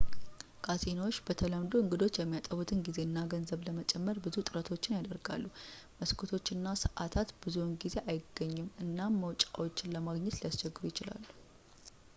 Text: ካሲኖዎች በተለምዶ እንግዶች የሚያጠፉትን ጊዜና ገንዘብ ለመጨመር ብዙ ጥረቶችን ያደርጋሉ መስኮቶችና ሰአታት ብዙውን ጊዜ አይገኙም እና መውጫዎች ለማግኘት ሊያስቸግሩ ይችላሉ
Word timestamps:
ካሲኖዎች 0.65 1.17
በተለምዶ 1.25 1.73
እንግዶች 1.81 2.15
የሚያጠፉትን 2.21 2.79
ጊዜና 2.87 3.23
ገንዘብ 3.33 3.65
ለመጨመር 3.67 4.17
ብዙ 4.27 4.35
ጥረቶችን 4.47 4.97
ያደርጋሉ 4.97 5.43
መስኮቶችና 5.99 6.73
ሰአታት 6.85 7.31
ብዙውን 7.45 7.77
ጊዜ 7.85 7.97
አይገኙም 8.13 8.73
እና 8.85 8.99
መውጫዎች 9.21 9.87
ለማግኘት 9.95 10.39
ሊያስቸግሩ 10.43 10.85
ይችላሉ 10.93 11.23